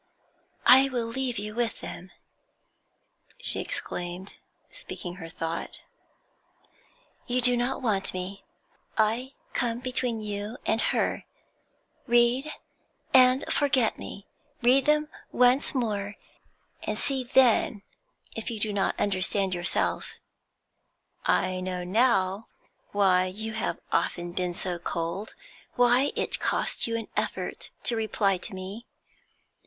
[0.65, 2.09] 'I will leave you with them,'
[3.39, 4.33] she exclaimed,
[4.71, 5.81] speaking her' thought.
[7.27, 8.43] 'You do not want me;
[8.97, 11.25] I come between you and her.
[12.07, 12.51] Read,
[13.13, 14.25] and forget me;
[14.63, 16.15] read them once more,
[16.81, 17.83] and see then
[18.35, 20.15] if you do not understand yourself.
[21.27, 22.47] I know now
[22.91, 25.35] why you have often been so cold,
[25.75, 28.87] why it cost you an effort to reply to me.